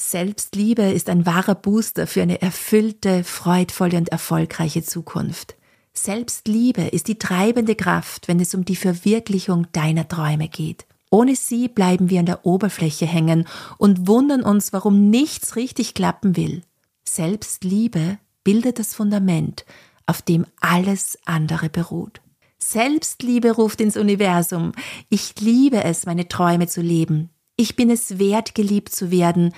[0.00, 5.56] Selbstliebe ist ein wahrer Booster für eine erfüllte, freudvolle und erfolgreiche Zukunft.
[5.92, 10.86] Selbstliebe ist die treibende Kraft, wenn es um die Verwirklichung deiner Träume geht.
[11.10, 16.36] Ohne sie bleiben wir an der Oberfläche hängen und wundern uns, warum nichts richtig klappen
[16.36, 16.62] will.
[17.04, 19.64] Selbstliebe bildet das Fundament,
[20.06, 22.20] auf dem alles andere beruht.
[22.58, 24.72] Selbstliebe ruft ins Universum.
[25.08, 27.30] Ich liebe es, meine Träume zu leben.
[27.56, 29.52] Ich bin es wert, geliebt zu werden.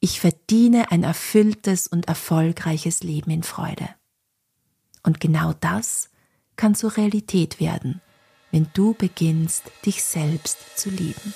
[0.00, 3.88] Ich verdiene ein erfülltes und erfolgreiches Leben in Freude.
[5.02, 6.10] Und genau das
[6.56, 8.00] kann zur Realität werden,
[8.50, 11.34] wenn du beginnst, dich selbst zu lieben.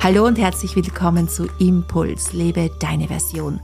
[0.00, 3.58] Hallo und herzlich willkommen zu Impuls, lebe deine Version.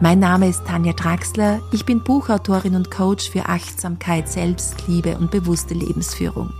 [0.00, 5.74] Mein Name ist Tanja Draxler, ich bin Buchautorin und Coach für Achtsamkeit, Selbstliebe und bewusste
[5.74, 6.52] Lebensführung.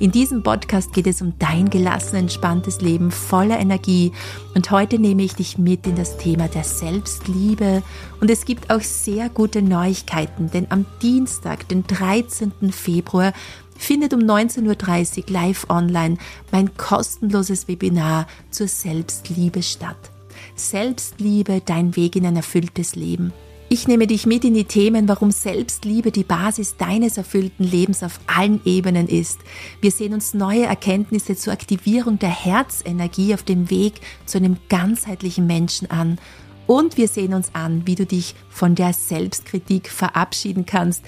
[0.00, 4.12] In diesem Podcast geht es um dein gelassen, entspanntes Leben voller Energie
[4.54, 7.82] und heute nehme ich dich mit in das Thema der Selbstliebe
[8.20, 12.52] und es gibt auch sehr gute Neuigkeiten, denn am Dienstag, den 13.
[12.70, 13.32] Februar,
[13.76, 16.18] findet um 19.30 Uhr live online
[16.52, 20.10] mein kostenloses Webinar zur Selbstliebe statt.
[20.56, 23.32] Selbstliebe, dein Weg in ein erfülltes Leben.
[23.70, 28.20] Ich nehme dich mit in die Themen, warum Selbstliebe die Basis deines erfüllten Lebens auf
[28.26, 29.40] allen Ebenen ist.
[29.80, 33.94] Wir sehen uns neue Erkenntnisse zur Aktivierung der Herzenergie auf dem Weg
[34.26, 36.18] zu einem ganzheitlichen Menschen an.
[36.66, 41.02] Und wir sehen uns an, wie du dich von der Selbstkritik verabschieden kannst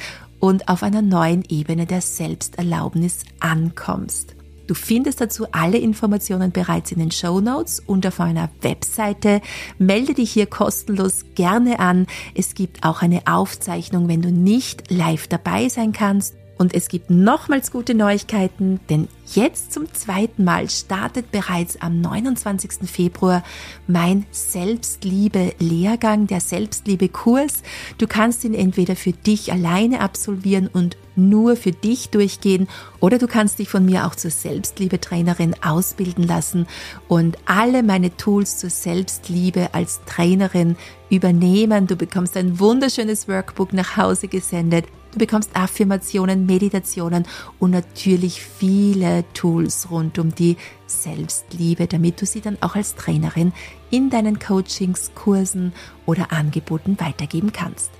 [0.47, 4.37] und auf einer neuen Ebene der Selbsterlaubnis ankommst.
[4.69, 9.41] Du findest dazu alle Informationen bereits in den Show Notes und auf meiner Webseite.
[9.79, 12.07] Melde dich hier kostenlos gerne an.
[12.37, 16.37] Es gibt auch eine Aufzeichnung, wenn du nicht live dabei sein kannst.
[16.59, 22.89] Und es gibt nochmals gute Neuigkeiten, denn jetzt zum zweiten Mal startet bereits am 29.
[22.91, 23.43] Februar
[23.87, 27.63] mein Selbstliebe-Lehrgang, der Selbstliebe-Kurs.
[27.99, 32.69] Du kannst ihn entweder für dich alleine absolvieren und nur für dich durchgehen
[33.01, 36.67] oder du kannst dich von mir auch zur Selbstliebe-Trainerin ausbilden lassen
[37.09, 40.77] und alle meine Tools zur Selbstliebe als Trainerin
[41.09, 41.87] übernehmen.
[41.87, 44.85] Du bekommst ein wunderschönes Workbook nach Hause gesendet
[45.17, 47.27] Du bekommst Affirmationen, Meditationen
[47.59, 53.55] und natürlich viele Tools rund um die Selbstliebe, damit du sie dann auch als Trainerin
[53.89, 55.73] in deinen Coachings, Kursen
[56.05, 57.93] oder Angeboten weitergeben kannst.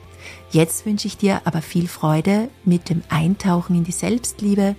[0.51, 4.77] Jetzt wünsche ich dir aber viel Freude mit dem Eintauchen in die Selbstliebe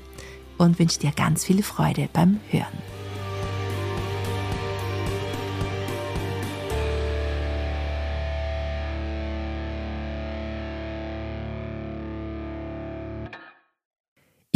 [0.60, 2.97] und wünsche dir ganz viel Freude beim Hören.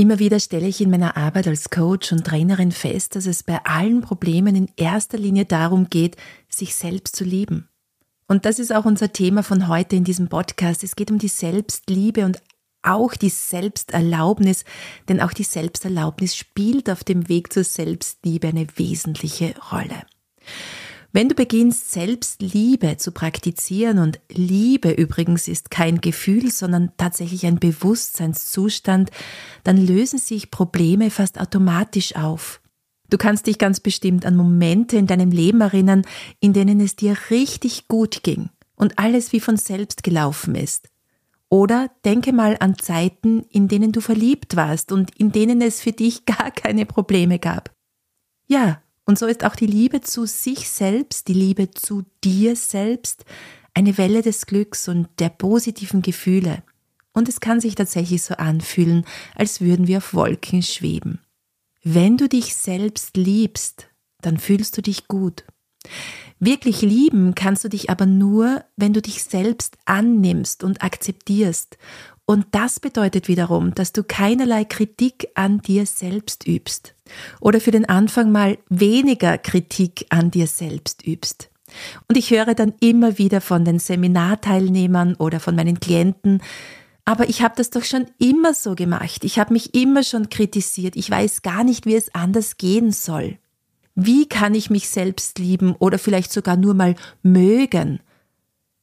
[0.01, 3.63] Immer wieder stelle ich in meiner Arbeit als Coach und Trainerin fest, dass es bei
[3.66, 6.16] allen Problemen in erster Linie darum geht,
[6.50, 7.69] sich selbst zu lieben.
[8.28, 10.84] Und das ist auch unser Thema von heute in diesem Podcast.
[10.84, 12.41] Es geht um die Selbstliebe und
[12.81, 14.66] auch die Selbsterlaubnis,
[15.07, 20.01] denn auch die Selbsterlaubnis spielt auf dem Weg zur Selbstliebe eine wesentliche Rolle.
[21.13, 27.59] Wenn du beginnst, Selbstliebe zu praktizieren, und Liebe übrigens ist kein Gefühl, sondern tatsächlich ein
[27.59, 29.11] Bewusstseinszustand,
[29.63, 32.61] dann lösen sich Probleme fast automatisch auf.
[33.09, 36.03] Du kannst dich ganz bestimmt an Momente in deinem Leben erinnern,
[36.39, 40.88] in denen es dir richtig gut ging und alles wie von selbst gelaufen ist.
[41.49, 45.91] Oder denke mal an Zeiten, in denen du verliebt warst und in denen es für
[45.91, 47.75] dich gar keine Probleme gab.
[48.47, 53.25] Ja, und so ist auch die Liebe zu sich selbst, die Liebe zu dir selbst,
[53.73, 56.63] eine Welle des Glücks und der positiven Gefühle.
[57.11, 59.03] Und es kann sich tatsächlich so anfühlen,
[59.35, 61.19] als würden wir auf Wolken schweben.
[61.83, 63.89] Wenn du dich selbst liebst,
[64.22, 65.43] dann fühlst du dich gut.
[66.39, 71.78] Wirklich lieben kannst du dich aber nur, wenn du dich selbst annimmst und akzeptierst.
[72.31, 76.96] Und das bedeutet wiederum, dass du keinerlei Kritik an dir selbst übst
[77.42, 81.50] oder für den Anfang mal weniger Kritik an dir selbst übst.
[82.08, 86.41] Und ich höre dann immer wieder von den Seminarteilnehmern oder von meinen Klienten,
[87.03, 90.96] aber ich habe das doch schon immer so gemacht, ich habe mich immer schon kritisiert,
[90.96, 93.40] ich weiß gar nicht, wie es anders gehen soll.
[93.96, 98.00] Wie kann ich mich selbst lieben oder vielleicht sogar nur mal mögen?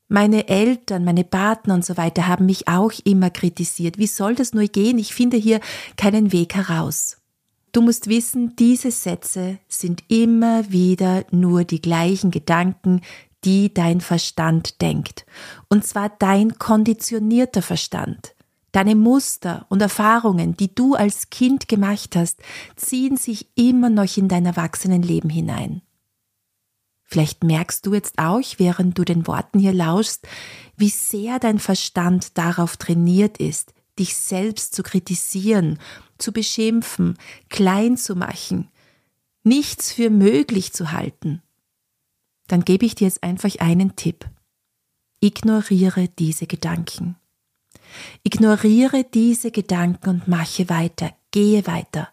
[0.09, 3.99] Meine Eltern, meine Partner und so weiter haben mich auch immer kritisiert.
[3.99, 4.99] Wie soll das nur gehen?
[4.99, 5.61] Ich finde hier
[5.97, 7.19] keinen Weg heraus.
[7.73, 13.03] Du musst wissen, diese Sätze sind immer wieder nur die gleichen Gedanken,
[13.45, 15.27] die dein Verstand denkt.
[15.69, 18.35] Und zwar dein konditionierter Verstand.
[18.73, 22.41] Deine Muster und Erfahrungen, die du als Kind gemacht hast,
[22.77, 25.83] ziehen sich immer noch in dein Erwachsenenleben hinein.
[27.11, 30.29] Vielleicht merkst du jetzt auch, während du den Worten hier lauschst,
[30.77, 35.79] wie sehr dein Verstand darauf trainiert ist, dich selbst zu kritisieren,
[36.19, 37.17] zu beschimpfen,
[37.49, 38.69] klein zu machen,
[39.43, 41.41] nichts für möglich zu halten.
[42.47, 44.29] Dann gebe ich dir jetzt einfach einen Tipp.
[45.21, 47.17] Ignoriere diese Gedanken.
[48.23, 52.11] Ignoriere diese Gedanken und mache weiter, gehe weiter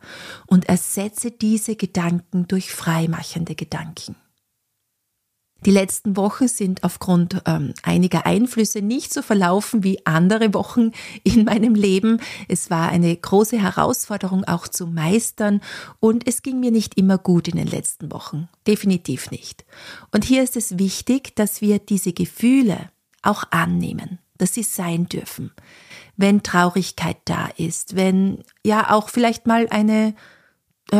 [0.48, 4.16] und ersetze diese Gedanken durch freimachende Gedanken.
[5.66, 10.92] Die letzten Wochen sind aufgrund ähm, einiger Einflüsse nicht so verlaufen wie andere Wochen
[11.24, 12.20] in meinem Leben.
[12.48, 15.62] Es war eine große Herausforderung auch zu meistern
[16.00, 18.48] und es ging mir nicht immer gut in den letzten Wochen.
[18.68, 19.66] Definitiv nicht.
[20.12, 22.92] Und hier ist es wichtig, dass wir diese Gefühle
[23.24, 25.52] auch annehmen, dass sie sein dürfen.
[26.16, 30.14] Wenn Traurigkeit da ist, wenn ja auch vielleicht mal eine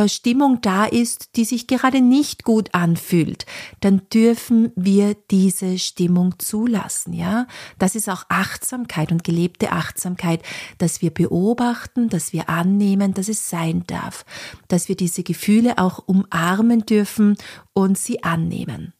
[0.08, 3.46] Stimmung da ist, die sich gerade nicht gut anfühlt,
[3.80, 7.46] dann dürfen wir diese Stimmung zulassen, ja?
[7.78, 10.42] Das ist auch Achtsamkeit und gelebte Achtsamkeit,
[10.78, 14.24] dass wir beobachten, dass wir annehmen, dass es sein darf,
[14.68, 17.36] dass wir diese Gefühle auch umarmen dürfen
[17.72, 18.92] und sie annehmen.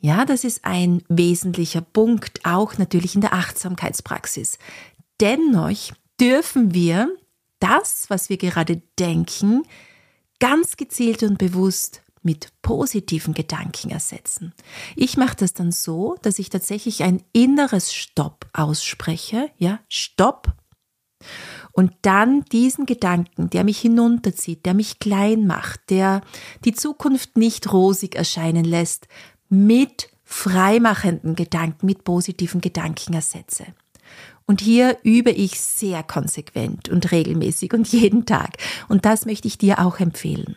[0.00, 4.58] Ja, das ist ein wesentlicher Punkt, auch natürlich in der Achtsamkeitspraxis.
[5.20, 7.08] Dennoch dürfen wir
[7.60, 9.62] das, was wir gerade denken,
[10.42, 14.52] ganz gezielt und bewusst mit positiven Gedanken ersetzen.
[14.96, 20.52] Ich mache das dann so, dass ich tatsächlich ein inneres Stopp ausspreche, ja, Stopp.
[21.70, 26.22] Und dann diesen Gedanken, der mich hinunterzieht, der mich klein macht, der
[26.64, 29.06] die Zukunft nicht rosig erscheinen lässt,
[29.48, 33.66] mit freimachenden Gedanken, mit positiven Gedanken ersetze.
[34.46, 38.56] Und hier übe ich sehr konsequent und regelmäßig und jeden Tag.
[38.88, 40.56] Und das möchte ich dir auch empfehlen.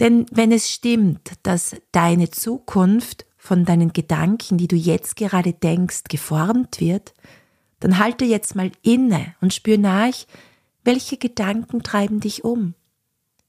[0.00, 6.04] Denn wenn es stimmt, dass deine Zukunft von deinen Gedanken, die du jetzt gerade denkst,
[6.08, 7.14] geformt wird,
[7.80, 10.14] dann halte jetzt mal inne und spür nach,
[10.84, 12.74] welche Gedanken treiben dich um?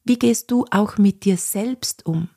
[0.03, 2.29] Wie gehst du auch mit dir selbst um?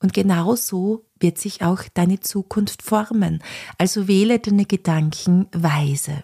[0.00, 3.42] Und genau so wird sich auch deine Zukunft formen.
[3.78, 6.22] Also wähle deine Gedanken weise.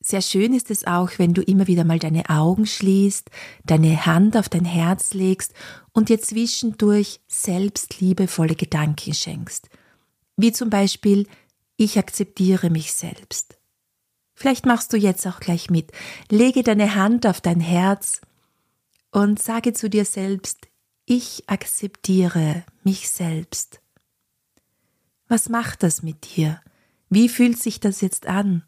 [0.00, 3.30] Sehr schön ist es auch, wenn du immer wieder mal deine Augen schließt,
[3.64, 5.54] deine Hand auf dein Herz legst
[5.92, 9.70] und dir zwischendurch selbstliebevolle Gedanken schenkst.
[10.36, 11.26] Wie zum Beispiel,
[11.78, 13.56] ich akzeptiere mich selbst.
[14.34, 15.90] Vielleicht machst du jetzt auch gleich mit.
[16.30, 18.20] Lege deine Hand auf dein Herz
[19.10, 20.68] und sage zu dir selbst,
[21.06, 23.80] ich akzeptiere mich selbst.
[25.28, 26.60] Was macht das mit dir?
[27.08, 28.64] Wie fühlt sich das jetzt an?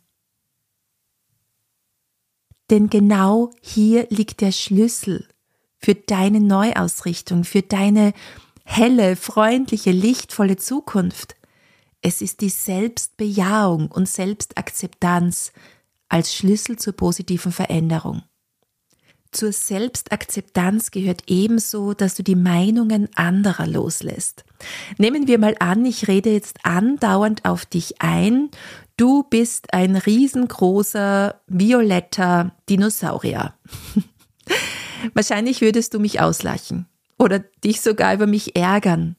[2.71, 5.27] Denn genau hier liegt der Schlüssel
[5.79, 8.13] für deine Neuausrichtung, für deine
[8.65, 11.37] helle, freundliche, lichtvolle Zukunft.
[12.01, 15.53] Es ist die Selbstbejahung und Selbstakzeptanz
[16.09, 18.23] als Schlüssel zur positiven Veränderung.
[19.37, 24.47] Zur Selbstakzeptanz gehört ebenso, dass du die Meinungen anderer loslässt.
[24.97, 28.49] Nehmen wir mal an, ich rede jetzt andauernd auf dich ein.
[28.97, 33.53] Du bist ein riesengroßer, violetter Dinosaurier.
[35.13, 36.87] Wahrscheinlich würdest du mich auslachen
[37.19, 39.17] oder dich sogar über mich ärgern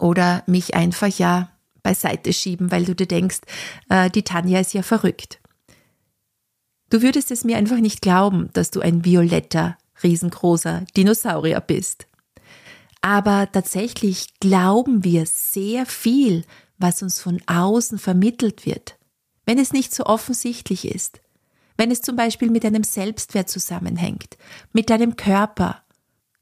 [0.00, 1.52] oder mich einfach ja
[1.84, 3.42] beiseite schieben, weil du dir denkst,
[3.90, 5.39] äh, die Tanja ist ja verrückt.
[6.90, 12.06] Du würdest es mir einfach nicht glauben, dass du ein violetter, riesengroßer Dinosaurier bist.
[13.00, 16.44] Aber tatsächlich glauben wir sehr viel,
[16.78, 18.98] was uns von außen vermittelt wird,
[19.46, 21.20] wenn es nicht so offensichtlich ist,
[21.76, 24.36] wenn es zum Beispiel mit deinem Selbstwert zusammenhängt,
[24.72, 25.82] mit deinem Körper,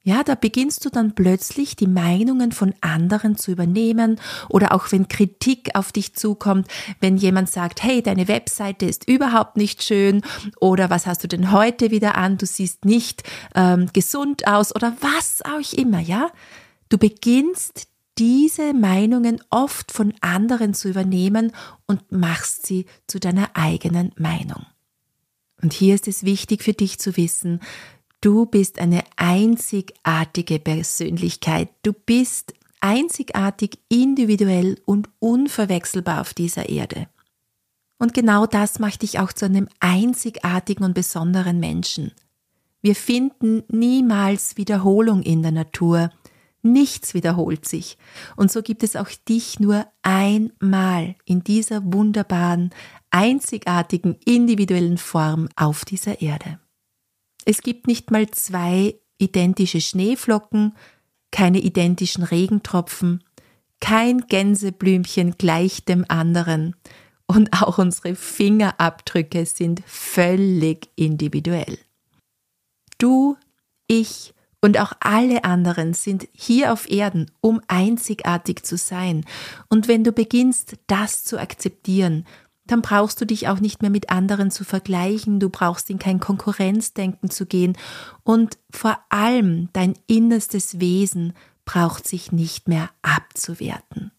[0.08, 5.06] ja, da beginnst du dann plötzlich die Meinungen von anderen zu übernehmen oder auch wenn
[5.06, 6.66] Kritik auf dich zukommt,
[6.98, 10.22] wenn jemand sagt, hey, deine Webseite ist überhaupt nicht schön
[10.60, 13.22] oder was hast du denn heute wieder an, du siehst nicht
[13.54, 16.30] ähm, gesund aus oder was auch immer, ja.
[16.88, 21.52] Du beginnst diese Meinungen oft von anderen zu übernehmen
[21.86, 24.64] und machst sie zu deiner eigenen Meinung.
[25.60, 27.60] Und hier ist es wichtig für dich zu wissen,
[28.20, 31.68] Du bist eine einzigartige Persönlichkeit.
[31.84, 37.08] Du bist einzigartig, individuell und unverwechselbar auf dieser Erde.
[37.98, 42.12] Und genau das macht dich auch zu einem einzigartigen und besonderen Menschen.
[42.80, 46.10] Wir finden niemals Wiederholung in der Natur.
[46.62, 47.98] Nichts wiederholt sich.
[48.36, 52.70] Und so gibt es auch dich nur einmal in dieser wunderbaren,
[53.10, 56.58] einzigartigen, individuellen Form auf dieser Erde.
[57.50, 60.74] Es gibt nicht mal zwei identische Schneeflocken,
[61.30, 63.24] keine identischen Regentropfen,
[63.80, 66.76] kein Gänseblümchen gleicht dem anderen
[67.26, 71.78] und auch unsere Fingerabdrücke sind völlig individuell.
[72.98, 73.38] Du,
[73.86, 79.24] ich und auch alle anderen sind hier auf Erden, um einzigartig zu sein.
[79.70, 82.26] Und wenn du beginnst, das zu akzeptieren,
[82.68, 86.20] dann brauchst du dich auch nicht mehr mit anderen zu vergleichen, du brauchst in kein
[86.20, 87.76] Konkurrenzdenken zu gehen
[88.22, 91.32] und vor allem dein innerstes Wesen
[91.64, 94.12] braucht sich nicht mehr abzuwerten.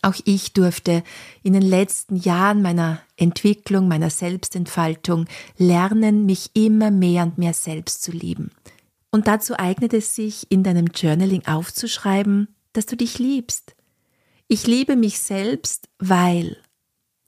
[0.00, 1.04] Auch ich durfte
[1.42, 5.26] in den letzten Jahren meiner Entwicklung, meiner Selbstentfaltung
[5.58, 8.50] lernen, mich immer mehr und mehr selbst zu lieben.
[9.10, 13.76] Und dazu eignet es sich, in deinem Journaling aufzuschreiben, dass du dich liebst.
[14.48, 16.56] Ich liebe mich selbst, weil.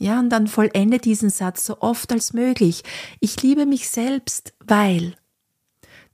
[0.01, 2.83] Ja, und dann vollende diesen Satz so oft als möglich.
[3.21, 5.15] Ich liebe mich selbst, weil.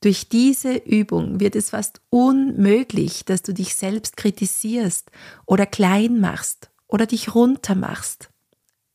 [0.03, 5.11] Durch diese Übung wird es fast unmöglich, dass du dich selbst kritisierst
[5.45, 8.31] oder klein machst oder dich runter machst.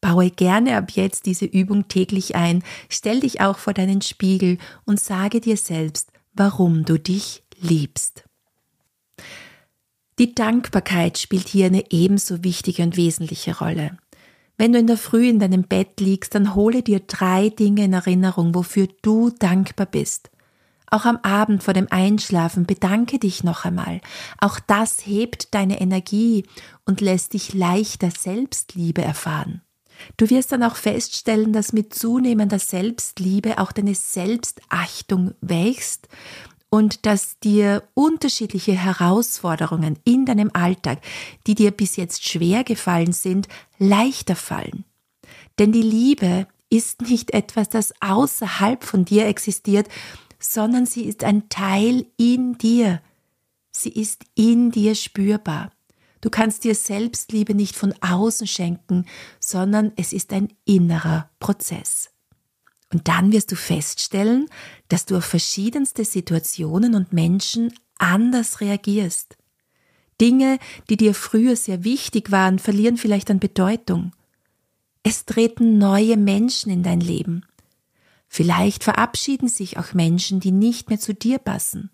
[0.02, 5.00] Baue gerne ab jetzt diese Übung täglich ein, stell dich auch vor deinen Spiegel und
[5.00, 8.24] sage dir selbst, warum du dich liebst.
[10.18, 13.98] Die Dankbarkeit spielt hier eine ebenso wichtige und wesentliche Rolle.
[14.58, 17.94] Wenn du in der Früh in deinem Bett liegst, dann hole dir drei Dinge in
[17.94, 20.30] Erinnerung, wofür du dankbar bist.
[20.88, 24.02] Auch am Abend vor dem Einschlafen bedanke dich noch einmal.
[24.40, 26.46] Auch das hebt deine Energie
[26.86, 29.62] und lässt dich leichter Selbstliebe erfahren.
[30.18, 36.08] Du wirst dann auch feststellen, dass mit zunehmender Selbstliebe auch deine Selbstachtung wächst
[36.76, 41.00] und dass dir unterschiedliche Herausforderungen in deinem Alltag,
[41.48, 43.48] die dir bis jetzt schwer gefallen sind,
[43.80, 44.84] leichter fallen.
[45.58, 49.88] Denn die Liebe ist nicht etwas, das außerhalb von dir existiert,
[50.38, 53.02] sondern sie ist ein Teil in dir.
[53.72, 55.72] Sie ist in dir spürbar.
[56.20, 59.06] Du kannst dir Selbstliebe nicht von außen schenken,
[59.40, 62.10] sondern es ist ein innerer Prozess.
[62.96, 64.48] Und dann wirst du feststellen,
[64.88, 69.36] dass du auf verschiedenste Situationen und Menschen anders reagierst.
[70.22, 70.60] Dinge,
[70.90, 74.14] die dir früher sehr wichtig waren, verlieren vielleicht an Bedeutung.
[75.04, 77.44] Es treten neue Menschen in dein Leben.
[78.30, 81.90] Vielleicht verabschieden sich auch Menschen, die nicht mehr zu dir passen.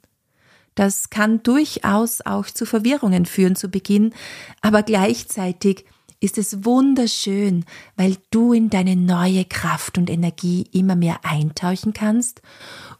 [0.75, 4.13] Das kann durchaus auch zu Verwirrungen führen zu Beginn,
[4.61, 5.85] aber gleichzeitig
[6.21, 7.65] ist es wunderschön,
[7.97, 12.41] weil du in deine neue Kraft und Energie immer mehr eintauchen kannst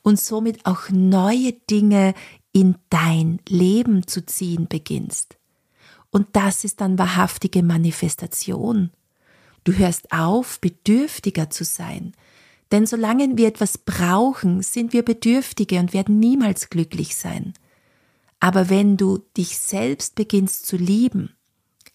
[0.01, 2.13] und somit auch neue Dinge
[2.51, 5.37] in dein Leben zu ziehen beginnst.
[6.09, 8.89] Und das ist dann wahrhaftige Manifestation.
[9.63, 12.13] Du hörst auf, bedürftiger zu sein,
[12.71, 17.53] denn solange wir etwas brauchen, sind wir Bedürftige und werden niemals glücklich sein.
[18.39, 21.35] Aber wenn du dich selbst beginnst zu lieben,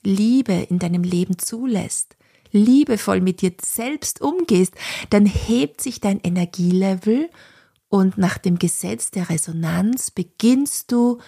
[0.07, 2.17] Liebe in deinem Leben zulässt,
[2.53, 4.75] liebevoll mit dir selbst umgehst,
[5.11, 7.29] dann hebt sich dein Energielevel
[7.89, 11.19] und nach dem Gesetz der Resonanz beginnst du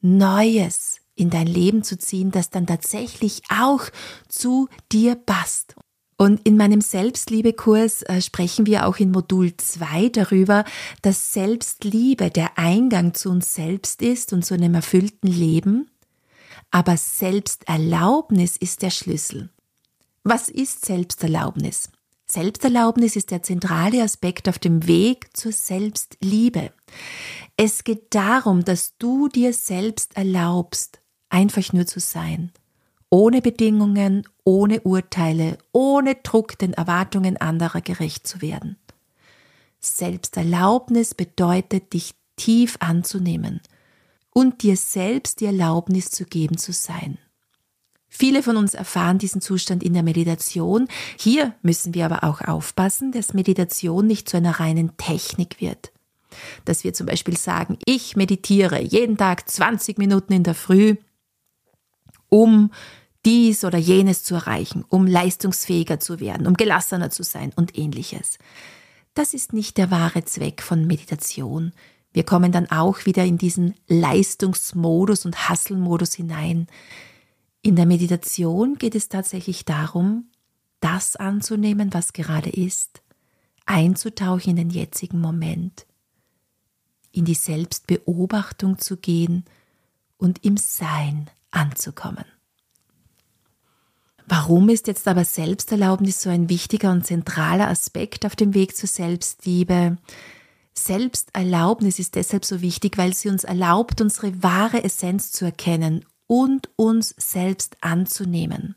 [0.00, 3.82] Neues in dein Leben zu ziehen, das dann tatsächlich auch
[4.28, 5.74] zu dir passt.
[6.16, 10.64] Und in meinem Selbstliebekurs äh, sprechen wir auch in Modul 2 darüber,
[11.02, 15.88] dass Selbstliebe der Eingang zu uns selbst ist und zu einem erfüllten Leben.
[16.70, 19.50] Aber Selbsterlaubnis ist der Schlüssel.
[20.22, 21.90] Was ist Selbsterlaubnis?
[22.30, 26.72] Selbsterlaubnis ist der zentrale Aspekt auf dem Weg zur Selbstliebe.
[27.56, 32.52] Es geht darum, dass du dir selbst erlaubst, einfach nur zu sein
[33.10, 38.76] ohne Bedingungen, ohne Urteile, ohne Druck den Erwartungen anderer gerecht zu werden.
[39.80, 43.60] Selbsterlaubnis bedeutet, dich tief anzunehmen
[44.38, 47.18] und dir selbst die Erlaubnis zu geben zu sein.
[48.08, 50.86] Viele von uns erfahren diesen Zustand in der Meditation.
[51.18, 55.90] Hier müssen wir aber auch aufpassen, dass Meditation nicht zu einer reinen Technik wird.
[56.64, 60.94] Dass wir zum Beispiel sagen, ich meditiere jeden Tag 20 Minuten in der Früh,
[62.28, 62.70] um
[63.24, 68.38] dies oder jenes zu erreichen, um leistungsfähiger zu werden, um gelassener zu sein und ähnliches.
[69.14, 71.72] Das ist nicht der wahre Zweck von Meditation.
[72.12, 76.66] Wir kommen dann auch wieder in diesen Leistungsmodus und Hasselmodus hinein.
[77.62, 80.30] In der Meditation geht es tatsächlich darum,
[80.80, 83.02] das anzunehmen, was gerade ist,
[83.66, 85.86] einzutauchen in den jetzigen Moment,
[87.12, 89.44] in die Selbstbeobachtung zu gehen
[90.16, 92.24] und im Sein anzukommen.
[94.26, 98.88] Warum ist jetzt aber Selbsterlaubnis so ein wichtiger und zentraler Aspekt auf dem Weg zur
[98.88, 99.96] Selbstliebe?
[100.74, 106.70] Selbsterlaubnis ist deshalb so wichtig, weil sie uns erlaubt, unsere wahre Essenz zu erkennen und
[106.76, 108.76] uns selbst anzunehmen.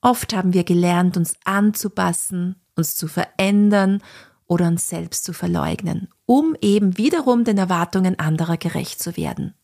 [0.00, 4.02] Oft haben wir gelernt, uns anzupassen, uns zu verändern
[4.46, 9.54] oder uns selbst zu verleugnen, um eben wiederum den Erwartungen anderer gerecht zu werden.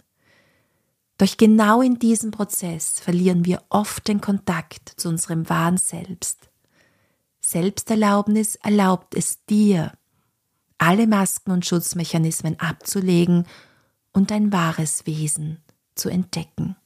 [1.19, 6.49] Doch genau in diesem Prozess verlieren wir oft den Kontakt zu unserem wahren Selbst.
[7.41, 9.93] Selbsterlaubnis erlaubt es dir,
[10.78, 13.47] alle Masken und Schutzmechanismen abzulegen
[14.12, 15.58] und dein wahres Wesen
[15.94, 16.76] zu entdecken.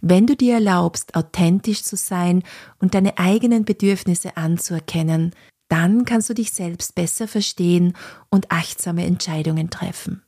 [0.00, 2.42] Wenn du dir erlaubst, authentisch zu sein
[2.78, 5.34] und deine eigenen Bedürfnisse anzuerkennen,
[5.68, 7.94] dann kannst du dich selbst besser verstehen
[8.30, 10.22] und achtsame Entscheidungen treffen.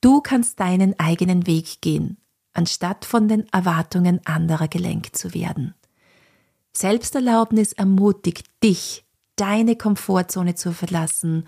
[0.00, 2.18] Du kannst deinen eigenen Weg gehen,
[2.52, 5.74] anstatt von den Erwartungen anderer gelenkt zu werden.
[6.76, 9.05] Selbsterlaubnis ermutigt dich,
[9.36, 11.46] deine Komfortzone zu verlassen,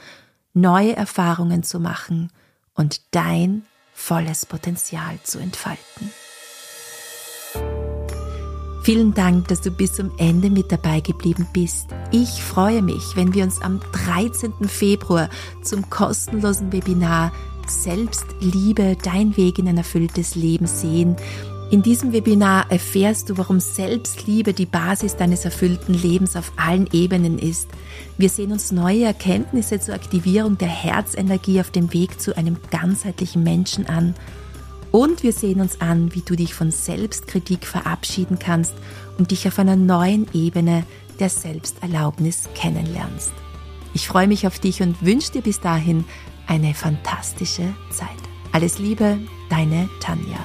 [0.53, 2.31] neue Erfahrungen zu machen
[2.75, 6.13] und dein volles Potenzial zu entfalten.
[8.85, 11.89] Vielen Dank, dass du bis zum Ende mit dabei geblieben bist.
[12.11, 14.67] Ich freue mich, wenn wir uns am 13.
[14.67, 15.29] Februar
[15.63, 17.33] zum kostenlosen Webinar
[17.67, 21.17] Selbstliebe, dein Weg in ein erfülltes Leben sehen.
[21.71, 27.39] In diesem Webinar erfährst du, warum Selbstliebe die Basis deines erfüllten Lebens auf allen Ebenen
[27.39, 27.69] ist.
[28.17, 33.43] Wir sehen uns neue Erkenntnisse zur Aktivierung der Herzenergie auf dem Weg zu einem ganzheitlichen
[33.43, 34.15] Menschen an.
[34.93, 38.73] Und wir sehen uns an, wie du dich von Selbstkritik verabschieden kannst
[39.19, 40.85] und dich auf einer neuen Ebene
[41.21, 43.33] der Selbsterlaubnis kennenlernst.
[43.93, 46.07] Ich freue mich auf dich und wünsche dir bis dahin
[46.47, 48.09] eine fantastische Zeit.
[48.53, 49.19] Alles Liebe,
[49.51, 50.39] deine Tanja.